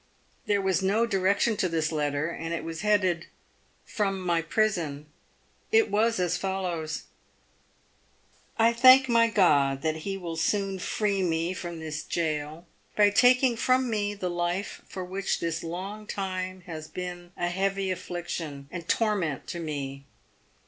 There 0.47 0.63
was 0.63 0.81
no 0.81 1.05
direction 1.05 1.55
to 1.57 1.69
this 1.69 1.91
letter, 1.91 2.31
and 2.31 2.55
it 2.55 2.63
was 2.63 2.81
headed," 2.81 3.27
From 3.97 4.19
my 4.19 4.41
prison." 4.41 5.05
It 5.71 5.91
was 5.91 6.19
as 6.19 6.37
follows:— 6.39 7.03
11 8.59 8.73
1 8.73 8.81
thank 8.81 9.07
my 9.09 9.27
God 9.29 9.83
that 9.83 9.97
he 9.97 10.17
will 10.17 10.37
soon 10.37 10.79
free 10.79 11.21
me 11.21 11.53
from 11.53 11.79
this 11.79 12.01
gaol, 12.01 12.65
by 12.95 13.11
taking 13.11 13.55
from 13.55 13.91
me 13.91 14.15
the 14.15 14.27
life 14.31 14.81
which 14.91 15.35
for 15.35 15.39
this 15.39 15.61
long 15.63 16.07
time 16.07 16.61
has 16.61 16.87
been 16.87 17.31
a 17.37 17.49
heavy 17.49 17.91
affliction 17.91 18.67
and 18.71 18.89
torment 18.89 19.45
to 19.49 19.59
me. 19.59 20.05